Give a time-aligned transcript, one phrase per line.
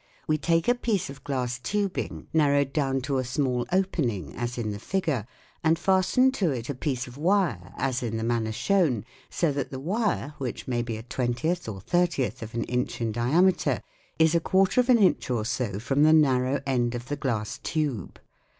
[0.27, 4.71] We take a piece of glass tubing, narrowed down to a small opening, as in
[4.71, 5.27] the figure,
[5.63, 9.69] and fasten to it a piece of wire as in the manner shown, so that
[9.69, 13.83] the wire, which may be a twentieth or thirtieth of an inch in diameter,
[14.17, 16.13] is n6 THE WORLD OF SOUND a quarter of an inch or so from the
[16.13, 18.19] narrow end of the glass tube.